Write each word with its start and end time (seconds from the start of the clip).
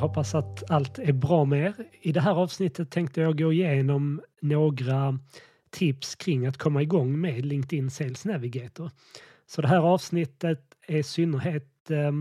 hoppas 0.00 0.34
att 0.34 0.70
allt 0.70 0.98
är 0.98 1.12
bra 1.12 1.44
med 1.44 1.66
er. 1.66 1.74
I 2.00 2.12
det 2.12 2.20
här 2.20 2.34
avsnittet 2.34 2.90
tänkte 2.90 3.20
jag 3.20 3.38
gå 3.38 3.52
igenom 3.52 4.22
några 4.40 5.18
tips 5.70 6.14
kring 6.14 6.46
att 6.46 6.56
komma 6.56 6.82
igång 6.82 7.20
med 7.20 7.46
LinkedIn 7.46 7.90
Sales 7.90 8.24
Navigator. 8.24 8.90
Så 9.46 9.62
det 9.62 9.68
här 9.68 9.80
avsnittet 9.80 10.60
är 10.86 10.96
i 10.96 11.02
synnerhet 11.02 11.90
eh, 11.90 12.12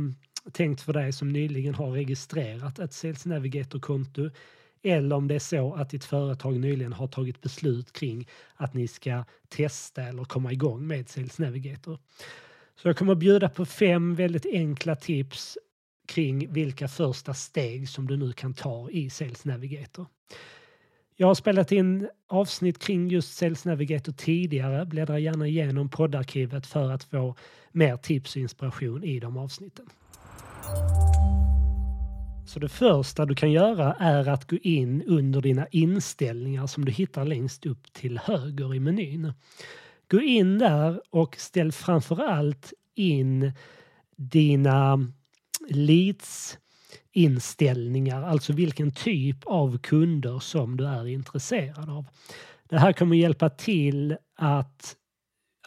tänkt 0.52 0.82
för 0.82 0.94
dig 0.94 1.12
som 1.12 1.30
nyligen 1.30 1.76
har 1.76 1.92
registrerat 1.92 2.80
ett 2.80 2.94
Sales 2.94 3.26
Navigator-konto 3.26 4.30
eller 4.84 5.16
om 5.16 5.28
det 5.28 5.36
är 5.36 5.40
så 5.40 5.74
att 5.74 5.90
ditt 5.90 6.06
företag 6.06 6.60
nyligen 6.60 6.94
har 6.94 7.08
tagit 7.08 7.42
beslut 7.42 7.94
kring 7.94 8.28
att 8.56 8.74
ni 8.74 8.88
ska 8.88 9.24
testa 9.50 10.04
eller 10.04 10.24
komma 10.24 10.52
igång 10.52 10.88
med 10.88 11.10
Sales 11.10 11.40
Navigator. 11.40 12.00
Så 12.76 12.88
jag 12.88 12.98
kommer 12.98 13.12
att 13.12 13.20
bjuda 13.20 13.50
på 13.50 13.66
fem 13.66 14.16
väldigt 14.16 14.46
enkla 14.46 14.96
tips 14.96 15.58
kring 16.10 16.54
vilka 16.54 16.88
första 16.88 17.34
steg 17.34 17.90
som 17.90 18.08
du 18.08 18.18
nu 18.18 18.32
kan 18.32 18.54
ta 18.54 18.90
i 18.90 19.10
Sales 19.10 19.46
Navigator. 19.46 20.06
Jag 21.16 21.28
har 21.28 21.36
spelat 21.36 21.72
in 21.72 22.10
avsnitt 22.28 22.80
kring 22.80 23.08
just 23.10 23.38
Sales 23.38 23.66
Navigator 23.66 24.12
tidigare. 24.12 24.86
Bläddra 24.86 25.20
gärna 25.20 25.48
igenom 25.48 25.90
poddarkivet 25.90 26.68
för 26.68 26.92
att 26.92 27.04
få 27.04 27.36
mer 27.72 27.98
tips 27.98 28.36
och 28.36 28.42
inspiration 28.42 29.04
i 29.04 29.20
de 29.20 29.38
avsnitten. 29.38 29.86
Så 32.46 32.60
det 32.60 32.70
första 32.70 33.26
du 33.26 33.36
kan 33.36 33.52
göra 33.52 33.94
är 33.94 34.30
att 34.30 34.50
gå 34.50 34.58
in 34.58 35.04
under 35.04 35.42
dina 35.42 35.68
inställningar 35.68 36.68
som 36.68 36.86
du 36.86 36.92
hittar 36.92 37.26
längst 37.26 37.66
upp 37.66 37.94
till 37.94 38.18
höger 38.18 38.76
i 38.76 38.80
menyn. 38.80 39.34
Gå 40.08 40.22
in 40.22 40.58
där 40.58 41.02
och 41.10 41.36
ställ 41.36 41.72
framför 41.72 42.24
allt 42.24 42.74
in 42.96 43.52
dina 44.16 45.08
leads 45.72 46.58
inställningar, 47.12 48.24
alltså 48.24 48.54
vilken 48.54 48.92
typ 48.92 49.38
av 49.46 49.78
kunder 49.78 50.40
som 50.40 50.78
du 50.78 50.86
är 50.88 51.08
intresserad 51.08 51.90
av. 51.90 52.06
Det 52.70 52.78
här 52.78 52.94
kommer 52.94 53.16
hjälpa 53.16 53.50
till 53.50 54.18
att 54.36 54.96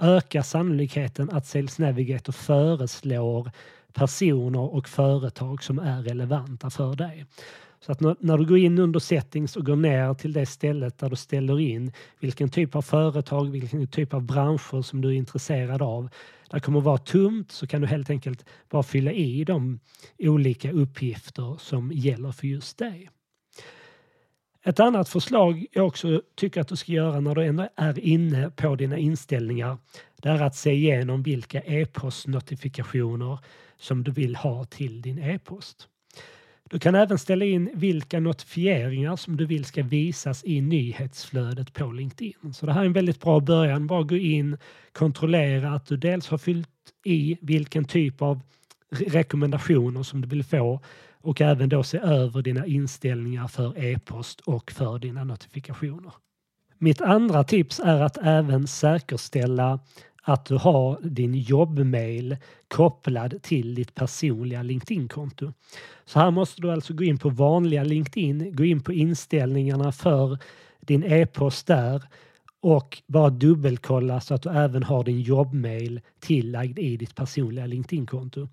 öka 0.00 0.42
sannolikheten 0.42 1.30
att 1.30 1.46
Sales 1.46 1.78
Navigator 1.78 2.32
föreslår 2.32 3.50
personer 3.92 4.74
och 4.74 4.88
företag 4.88 5.62
som 5.62 5.78
är 5.78 6.02
relevanta 6.02 6.70
för 6.70 6.94
dig. 6.94 7.26
Så 7.86 7.92
att 7.92 8.00
när, 8.00 8.38
du 8.38 8.46
går 8.46 8.58
in 8.58 8.78
under 8.78 9.00
settings 9.00 9.56
och 9.56 9.66
går 9.66 9.76
ner 9.76 10.14
till 10.14 10.32
det 10.32 10.46
stället 10.46 10.98
där 10.98 11.10
du 11.10 11.16
ställer 11.16 11.60
in 11.60 11.92
vilken 12.20 12.48
typ 12.48 12.76
av 12.76 12.82
företag, 12.82 13.50
vilken 13.50 13.86
typ 13.86 14.14
av 14.14 14.22
branscher 14.22 14.82
som 14.82 15.00
du 15.00 15.08
är 15.08 15.12
intresserad 15.12 15.82
av. 15.82 16.08
Det 16.50 16.60
kommer 16.60 16.78
att 16.78 16.84
vara 16.84 16.98
tomt 16.98 17.52
så 17.52 17.66
kan 17.66 17.80
du 17.80 17.86
helt 17.86 18.10
enkelt 18.10 18.44
bara 18.70 18.82
fylla 18.82 19.12
i 19.12 19.44
de 19.44 19.80
olika 20.18 20.72
uppgifter 20.72 21.56
som 21.58 21.92
gäller 21.92 22.32
för 22.32 22.46
just 22.46 22.78
dig. 22.78 23.10
Ett 24.64 24.80
annat 24.80 25.08
förslag 25.08 25.66
jag 25.72 25.86
också 25.86 26.22
tycker 26.34 26.60
att 26.60 26.68
du 26.68 26.76
ska 26.76 26.92
göra 26.92 27.20
när 27.20 27.34
du 27.34 27.44
ändå 27.44 27.68
är 27.76 27.98
inne 27.98 28.50
på 28.50 28.76
dina 28.76 28.98
inställningar 28.98 29.78
det 30.22 30.28
är 30.28 30.42
att 30.42 30.56
se 30.56 30.72
igenom 30.72 31.22
vilka 31.22 31.60
e-postnotifikationer 31.60 33.38
som 33.76 34.04
du 34.04 34.10
vill 34.10 34.36
ha 34.36 34.64
till 34.64 35.02
din 35.02 35.18
e-post. 35.18 35.88
Du 36.72 36.78
kan 36.78 36.94
även 36.94 37.18
ställa 37.18 37.44
in 37.44 37.70
vilka 37.74 38.20
notifieringar 38.20 39.16
som 39.16 39.36
du 39.36 39.46
vill 39.46 39.64
ska 39.64 39.82
visas 39.82 40.44
i 40.44 40.60
nyhetsflödet 40.60 41.72
på 41.72 41.92
LinkedIn. 41.92 42.54
Så 42.54 42.66
det 42.66 42.72
här 42.72 42.80
är 42.80 42.86
en 42.86 42.92
väldigt 42.92 43.20
bra 43.20 43.40
början. 43.40 43.86
Bara 43.86 44.02
gå 44.02 44.16
in, 44.16 44.56
kontrollera 44.92 45.70
att 45.70 45.86
du 45.86 45.96
dels 45.96 46.28
har 46.28 46.38
fyllt 46.38 46.68
i 47.04 47.38
vilken 47.40 47.84
typ 47.84 48.22
av 48.22 48.40
rekommendationer 48.90 50.02
som 50.02 50.20
du 50.20 50.28
vill 50.28 50.44
få 50.44 50.80
och 51.20 51.40
även 51.40 51.68
då 51.68 51.82
se 51.82 51.98
över 51.98 52.42
dina 52.42 52.66
inställningar 52.66 53.48
för 53.48 53.84
e-post 53.84 54.40
och 54.40 54.70
för 54.70 54.98
dina 54.98 55.24
notifikationer. 55.24 56.12
Mitt 56.78 57.00
andra 57.00 57.44
tips 57.44 57.80
är 57.80 58.02
att 58.02 58.16
även 58.16 58.66
säkerställa 58.66 59.80
att 60.22 60.44
du 60.44 60.56
har 60.56 60.98
din 61.02 61.34
jobbmail 61.34 62.36
kopplad 62.68 63.42
till 63.42 63.74
ditt 63.74 63.94
personliga 63.94 64.62
LinkedIn-konto. 64.62 65.52
Så 66.04 66.18
här 66.18 66.30
måste 66.30 66.62
du 66.62 66.72
alltså 66.72 66.94
gå 66.94 67.04
in 67.04 67.18
på 67.18 67.28
vanliga 67.28 67.84
LinkedIn, 67.84 68.56
gå 68.56 68.64
in 68.64 68.80
på 68.80 68.92
inställningarna 68.92 69.92
för 69.92 70.38
din 70.80 71.04
e-post 71.04 71.66
där 71.66 72.02
och 72.60 73.02
bara 73.06 73.30
dubbelkolla 73.30 74.20
så 74.20 74.34
att 74.34 74.42
du 74.42 74.50
även 74.50 74.82
har 74.82 75.04
din 75.04 75.20
jobbmail 75.20 76.00
tillagd 76.20 76.78
i 76.78 76.96
ditt 76.96 77.14
personliga 77.14 77.66
LinkedIn-konto. 77.66 78.48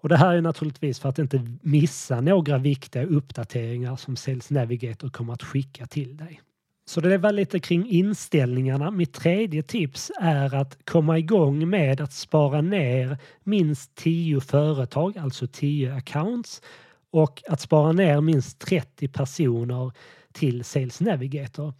Och 0.00 0.08
det 0.08 0.16
här 0.16 0.34
är 0.34 0.40
naturligtvis 0.40 1.00
för 1.00 1.08
att 1.08 1.18
inte 1.18 1.46
missa 1.62 2.20
några 2.20 2.58
viktiga 2.58 3.04
uppdateringar 3.04 3.96
som 3.96 4.16
Sales 4.16 4.50
Navigator 4.50 5.08
kommer 5.08 5.32
att 5.32 5.42
skicka 5.42 5.86
till 5.86 6.16
dig. 6.16 6.40
Så 6.90 7.00
det 7.00 7.18
var 7.18 7.32
lite 7.32 7.60
kring 7.60 7.88
inställningarna. 7.88 8.90
Mitt 8.90 9.12
tredje 9.12 9.62
tips 9.62 10.10
är 10.20 10.54
att 10.54 10.78
komma 10.84 11.18
igång 11.18 11.68
med 11.68 12.00
att 12.00 12.12
spara 12.12 12.60
ner 12.60 13.18
minst 13.44 13.94
10 13.94 14.40
företag, 14.40 15.18
alltså 15.18 15.46
10 15.46 15.94
accounts 15.94 16.62
och 17.10 17.42
att 17.48 17.60
spara 17.60 17.92
ner 17.92 18.20
minst 18.20 18.58
30 18.58 19.08
personer 19.08 19.92
till 20.32 20.64
Sales 20.64 21.00
Navigator. 21.00 21.74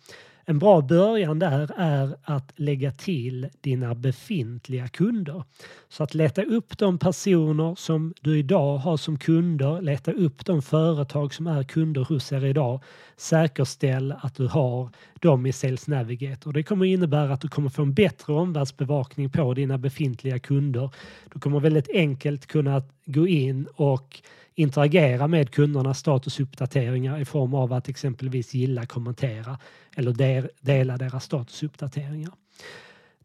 En 0.44 0.58
bra 0.58 0.80
början 0.80 1.38
där 1.38 1.70
är 1.76 2.16
att 2.22 2.52
lägga 2.56 2.92
till 2.92 3.48
dina 3.60 3.94
befintliga 3.94 4.88
kunder. 4.88 5.44
Så 5.88 6.02
att 6.02 6.14
leta 6.14 6.42
upp 6.42 6.78
de 6.78 6.98
personer 6.98 7.74
som 7.74 8.14
du 8.20 8.38
idag 8.38 8.76
har 8.76 8.96
som 8.96 9.18
kunder, 9.18 9.80
leta 9.82 10.12
upp 10.12 10.46
de 10.46 10.62
företag 10.62 11.34
som 11.34 11.46
är 11.46 11.62
kunder 11.62 12.04
hos 12.04 12.32
er 12.32 12.44
idag. 12.44 12.82
Säkerställ 13.16 14.14
att 14.20 14.34
du 14.34 14.46
har 14.46 14.90
dem 15.20 15.46
i 15.46 15.52
Sales 15.52 15.88
Navigator. 15.88 16.52
Det 16.52 16.62
kommer 16.62 16.84
innebära 16.84 17.32
att 17.32 17.40
du 17.40 17.48
kommer 17.48 17.68
få 17.68 17.82
en 17.82 17.94
bättre 17.94 18.32
omvärldsbevakning 18.32 19.30
på 19.30 19.54
dina 19.54 19.78
befintliga 19.78 20.38
kunder. 20.38 20.90
Du 21.32 21.40
kommer 21.40 21.60
väldigt 21.60 21.90
enkelt 21.94 22.46
kunna 22.46 22.82
gå 23.04 23.28
in 23.28 23.68
och 23.74 24.22
interagera 24.54 25.28
med 25.28 25.50
kundernas 25.50 25.98
statusuppdateringar 25.98 27.20
i 27.20 27.24
form 27.24 27.54
av 27.54 27.72
att 27.72 27.88
exempelvis 27.88 28.54
gilla, 28.54 28.86
kommentera 28.86 29.58
eller 29.96 30.12
dela 30.60 30.96
deras 30.96 31.24
statusuppdateringar. 31.24 32.32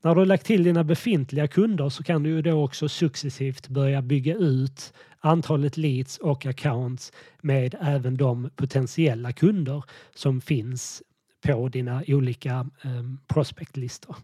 När 0.01 0.15
du 0.15 0.21
har 0.21 0.25
lagt 0.25 0.45
till 0.45 0.63
dina 0.63 0.83
befintliga 0.83 1.47
kunder 1.47 1.89
så 1.89 2.03
kan 2.03 2.23
du 2.23 2.29
ju 2.29 2.41
då 2.41 2.63
också 2.63 2.89
successivt 2.89 3.67
börja 3.67 4.01
bygga 4.01 4.35
ut 4.35 4.93
antalet 5.19 5.77
leads 5.77 6.17
och 6.17 6.45
accounts 6.45 7.11
med 7.41 7.75
även 7.81 8.17
de 8.17 8.49
potentiella 8.55 9.31
kunder 9.31 9.83
som 10.15 10.41
finns 10.41 11.03
på 11.45 11.69
dina 11.69 12.03
olika 12.07 12.67
um, 12.83 13.19
prospectlistor. 13.27 14.15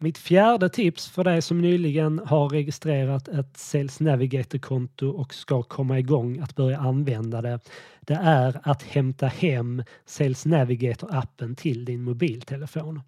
Mitt 0.00 0.18
fjärde 0.18 0.68
tips 0.68 1.08
för 1.08 1.24
dig 1.24 1.42
som 1.42 1.60
nyligen 1.60 2.20
har 2.26 2.48
registrerat 2.48 3.28
ett 3.28 3.56
Sales 3.56 4.00
Navigator-konto 4.00 5.08
och 5.08 5.34
ska 5.34 5.62
komma 5.62 5.98
igång 5.98 6.38
att 6.38 6.56
börja 6.56 6.78
använda 6.78 7.42
det, 7.42 7.60
det 8.00 8.14
är 8.22 8.60
att 8.62 8.82
hämta 8.82 9.26
hem 9.26 9.82
Sales 10.06 10.46
Navigator-appen 10.46 11.54
till 11.54 11.84
din 11.84 12.02
mobiltelefon. 12.02 13.00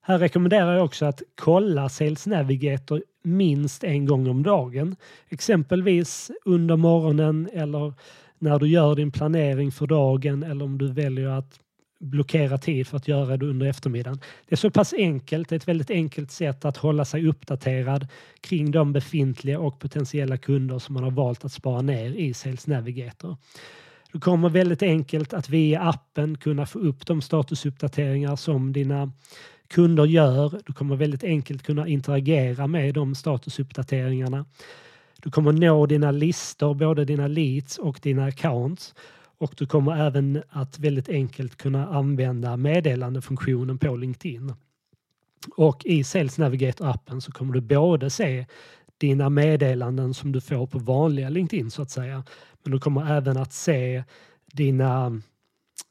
Här 0.00 0.18
rekommenderar 0.18 0.74
jag 0.74 0.84
också 0.84 1.06
att 1.06 1.22
kolla 1.34 1.88
Sales 1.88 2.26
Navigator 2.26 3.02
minst 3.22 3.84
en 3.84 4.06
gång 4.06 4.28
om 4.28 4.42
dagen. 4.42 4.96
Exempelvis 5.28 6.30
under 6.44 6.76
morgonen 6.76 7.48
eller 7.52 7.94
när 8.38 8.58
du 8.58 8.68
gör 8.68 8.94
din 8.94 9.10
planering 9.10 9.72
för 9.72 9.86
dagen 9.86 10.42
eller 10.42 10.64
om 10.64 10.78
du 10.78 10.92
väljer 10.92 11.28
att 11.28 11.60
blockera 12.02 12.58
tid 12.58 12.86
för 12.86 12.96
att 12.96 13.08
göra 13.08 13.36
det 13.36 13.46
under 13.46 13.66
eftermiddagen. 13.66 14.20
Det 14.48 14.54
är 14.54 14.56
så 14.56 14.70
pass 14.70 14.92
enkelt, 14.92 15.48
det 15.48 15.54
är 15.54 15.56
ett 15.56 15.68
väldigt 15.68 15.90
enkelt 15.90 16.30
sätt 16.30 16.64
att 16.64 16.76
hålla 16.76 17.04
sig 17.04 17.26
uppdaterad 17.26 18.06
kring 18.40 18.70
de 18.70 18.92
befintliga 18.92 19.58
och 19.58 19.78
potentiella 19.78 20.36
kunder 20.36 20.78
som 20.78 20.94
man 20.94 21.04
har 21.04 21.10
valt 21.10 21.44
att 21.44 21.52
spara 21.52 21.82
ner 21.82 22.10
i 22.10 22.34
Sales 22.34 22.66
Navigator. 22.66 23.36
Du 24.12 24.20
kommer 24.20 24.48
väldigt 24.48 24.82
enkelt 24.82 25.32
att 25.32 25.48
via 25.48 25.80
appen 25.80 26.38
kunna 26.38 26.66
få 26.66 26.78
upp 26.78 27.06
de 27.06 27.22
statusuppdateringar 27.22 28.36
som 28.36 28.72
dina 28.72 29.12
kunder 29.68 30.06
gör. 30.06 30.60
Du 30.66 30.72
kommer 30.72 30.96
väldigt 30.96 31.24
enkelt 31.24 31.62
kunna 31.62 31.88
interagera 31.88 32.66
med 32.66 32.94
de 32.94 33.14
statusuppdateringarna. 33.14 34.44
Du 35.22 35.30
kommer 35.30 35.52
nå 35.52 35.86
dina 35.86 36.10
listor, 36.10 36.74
både 36.74 37.04
dina 37.04 37.26
leads 37.26 37.78
och 37.78 37.98
dina 38.02 38.24
accounts 38.24 38.94
och 39.42 39.54
du 39.56 39.66
kommer 39.66 40.06
även 40.06 40.42
att 40.48 40.78
väldigt 40.78 41.08
enkelt 41.08 41.56
kunna 41.56 41.88
använda 41.88 42.56
meddelandefunktionen 42.56 43.78
på 43.78 43.96
LinkedIn. 43.96 44.54
Och 45.56 45.84
i 45.84 46.04
Sales 46.04 46.38
Navigator-appen 46.38 47.20
så 47.20 47.32
kommer 47.32 47.52
du 47.52 47.60
både 47.60 48.10
se 48.10 48.46
dina 48.98 49.30
meddelanden 49.30 50.14
som 50.14 50.32
du 50.32 50.40
får 50.40 50.66
på 50.66 50.78
vanliga 50.78 51.28
LinkedIn 51.28 51.70
så 51.70 51.82
att 51.82 51.90
säga. 51.90 52.24
Men 52.62 52.72
du 52.72 52.78
kommer 52.78 53.16
även 53.16 53.36
att 53.36 53.52
se 53.52 54.04
dina, 54.52 55.20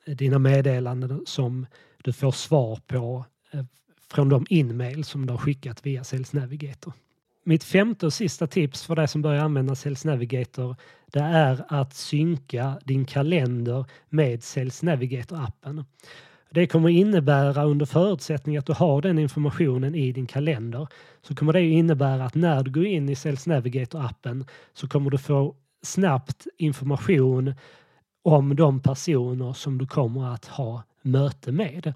dina 0.05 0.39
meddelanden 0.39 1.23
som 1.25 1.65
du 2.03 2.13
får 2.13 2.31
svar 2.31 2.79
på 2.87 3.25
eh, 3.51 3.65
från 4.11 4.29
de 4.29 4.45
inmail 4.49 5.03
som 5.03 5.25
du 5.25 5.33
har 5.33 5.37
skickat 5.37 5.85
via 5.85 6.03
Sales 6.03 6.33
Navigator 6.33 6.93
mitt 7.43 7.63
femte 7.63 8.05
och 8.05 8.13
sista 8.13 8.47
tips 8.47 8.85
för 8.85 8.95
dig 8.95 9.07
som 9.07 9.21
börjar 9.21 9.43
använda 9.43 9.75
Sales 9.75 10.05
Navigator 10.05 10.75
det 11.11 11.19
är 11.19 11.65
att 11.67 11.93
synka 11.93 12.79
din 12.85 13.05
kalender 13.05 13.85
med 14.09 14.43
Sales 14.43 14.83
Navigator-appen. 14.83 15.85
Det 16.49 16.67
kommer 16.67 16.89
innebära 16.89 17.63
under 17.63 17.85
förutsättning 17.85 18.57
att 18.57 18.65
du 18.65 18.73
har 18.73 19.01
den 19.01 19.19
informationen 19.19 19.95
i 19.95 20.11
din 20.11 20.27
kalender 20.27 20.87
så 21.21 21.35
kommer 21.35 21.53
det 21.53 21.61
innebära 21.61 22.25
att 22.25 22.35
när 22.35 22.63
du 22.63 22.71
går 22.71 22.85
in 22.85 23.09
i 23.09 23.15
Sales 23.15 23.47
Navigator-appen 23.47 24.47
så 24.73 24.87
kommer 24.87 25.09
du 25.09 25.17
få 25.17 25.55
snabbt 25.81 26.47
information 26.57 27.53
om 28.23 28.55
de 28.55 28.79
personer 28.79 29.53
som 29.53 29.77
du 29.77 29.87
kommer 29.87 30.33
att 30.33 30.45
ha 30.45 30.83
möte 31.01 31.51
med. 31.51 31.93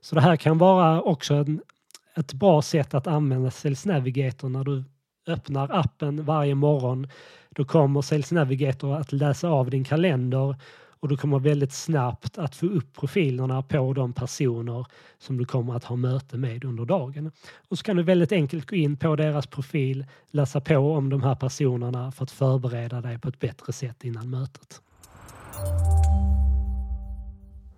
Så 0.00 0.14
det 0.14 0.20
här 0.20 0.36
kan 0.36 0.58
vara 0.58 1.02
också 1.02 1.34
en, 1.34 1.60
ett 2.16 2.32
bra 2.32 2.62
sätt 2.62 2.94
att 2.94 3.06
använda 3.06 3.50
Sales 3.50 3.86
Navigator 3.86 4.48
när 4.48 4.64
du 4.64 4.84
öppnar 5.26 5.68
appen 5.72 6.24
varje 6.24 6.54
morgon. 6.54 7.08
Då 7.50 7.64
kommer 7.64 8.02
Sales 8.02 8.32
Navigator 8.32 8.96
att 8.96 9.12
läsa 9.12 9.48
av 9.48 9.70
din 9.70 9.84
kalender 9.84 10.56
och 11.04 11.08
du 11.08 11.16
kommer 11.16 11.38
väldigt 11.38 11.72
snabbt 11.72 12.38
att 12.38 12.56
få 12.56 12.66
upp 12.66 12.92
profilerna 12.92 13.62
på 13.62 13.92
de 13.92 14.12
personer 14.12 14.86
som 15.18 15.36
du 15.36 15.44
kommer 15.44 15.74
att 15.74 15.84
ha 15.84 15.96
möte 15.96 16.38
med 16.38 16.64
under 16.64 16.84
dagen. 16.84 17.32
Och 17.68 17.78
så 17.78 17.84
kan 17.84 17.96
du 17.96 18.02
väldigt 18.02 18.32
enkelt 18.32 18.70
gå 18.70 18.76
in 18.76 18.96
på 18.96 19.16
deras 19.16 19.46
profil, 19.46 20.06
läsa 20.30 20.60
på 20.60 20.76
om 20.76 21.10
de 21.10 21.22
här 21.22 21.34
personerna 21.34 22.12
för 22.12 22.24
att 22.24 22.30
förbereda 22.30 23.00
dig 23.00 23.18
på 23.18 23.28
ett 23.28 23.40
bättre 23.40 23.72
sätt 23.72 24.04
innan 24.04 24.30
mötet. 24.30 24.80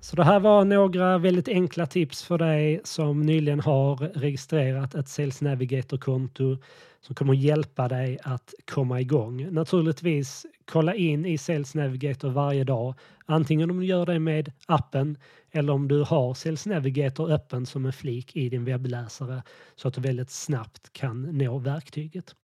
Så 0.01 0.17
det 0.17 0.25
här 0.25 0.41
var 0.41 0.65
några 0.65 1.19
väldigt 1.19 1.49
enkla 1.49 1.87
tips 1.87 2.23
för 2.23 2.39
dig 2.39 2.81
som 2.85 3.23
nyligen 3.23 3.61
har 3.61 3.97
registrerat 3.97 4.95
ett 4.95 5.09
Sales 5.09 5.43
Navigator-konto 5.43 6.59
som 7.01 7.15
kommer 7.15 7.35
hjälpa 7.35 7.89
dig 7.89 8.19
att 8.23 8.55
komma 8.71 9.01
igång. 9.01 9.53
Naturligtvis 9.53 10.47
kolla 10.65 10.95
in 10.95 11.27
i 11.27 11.39
Sales 11.39 11.75
Navigator 11.75 12.31
varje 12.31 12.65
dag, 12.65 12.95
antingen 13.27 13.71
om 13.71 13.81
du 13.81 13.87
gör 13.87 14.07
det 14.07 14.19
med 14.19 14.53
appen 14.67 15.19
eller 15.53 15.73
om 15.73 15.89
du 15.89 16.03
har 16.03 16.35
Sales 16.35 16.67
Navigator 16.67 17.33
öppen 17.33 17.67
som 17.67 17.87
en 17.87 17.93
flik 17.93 18.37
i 18.37 18.49
din 18.49 18.65
webbläsare 18.65 19.43
så 19.77 19.89
att 19.89 19.95
du 19.95 20.01
väldigt 20.01 20.31
snabbt 20.31 20.93
kan 20.93 21.23
nå 21.23 21.59
verktyget. 21.59 22.35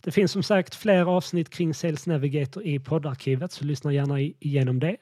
Det 0.00 0.10
finns 0.10 0.32
som 0.32 0.42
sagt 0.42 0.74
fler 0.74 1.04
avsnitt 1.04 1.50
kring 1.50 1.74
Sales 1.74 2.06
Navigator 2.06 2.66
i 2.66 2.78
poddarkivet 2.78 3.52
så 3.52 3.64
lyssna 3.64 3.92
gärna 3.92 4.20
igenom 4.20 4.80
det. 4.80 4.96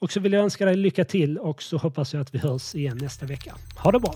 Och 0.00 0.12
så 0.12 0.20
vill 0.20 0.32
jag 0.32 0.42
önska 0.42 0.64
dig 0.64 0.76
lycka 0.76 1.04
till 1.04 1.38
och 1.38 1.62
så 1.62 1.76
hoppas 1.76 2.14
jag 2.14 2.20
att 2.20 2.34
vi 2.34 2.38
hörs 2.38 2.74
igen 2.74 2.98
nästa 3.00 3.26
vecka. 3.26 3.54
Ha 3.76 3.92
det 3.92 4.00
bra! 4.00 4.14